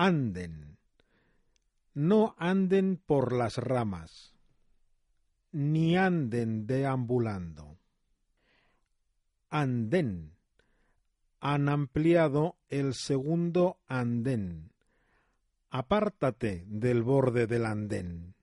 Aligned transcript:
anden. 0.00 0.78
No 1.92 2.34
anden 2.38 2.96
por 2.96 3.34
las 3.34 3.58
ramas, 3.58 4.34
ni 5.52 5.98
anden 5.98 6.66
deambulando. 6.66 7.76
Anden. 9.50 10.32
Han 11.40 11.68
ampliado 11.68 12.56
el 12.68 12.94
segundo 12.94 13.78
andén. 13.88 14.72
Apártate 15.68 16.64
del 16.66 17.02
borde 17.02 17.46
del 17.46 17.66
andén. 17.66 18.34